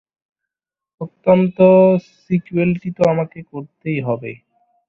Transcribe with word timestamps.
অন্তত 1.27 1.59
সিক্যুয়েলটা 2.21 2.89
তো 2.97 3.01
আমাকেই 3.09 3.45
করতে 3.51 3.89
হবে। 4.07 4.31